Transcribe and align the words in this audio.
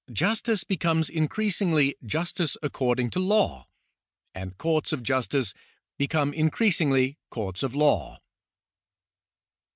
"Justice 0.25 0.63
becomes 0.63 1.09
increasingly 1.11 1.95
justice 2.03 2.57
according 2.63 3.11
to 3.11 3.19
law, 3.19 3.67
and 4.33 4.57
courts 4.57 4.91
of 4.91 5.03
justice 5.03 5.53
become 5.95 6.33
increasingly 6.33 7.19
courts 7.29 7.61
of 7.61 7.75
law. 7.75 8.17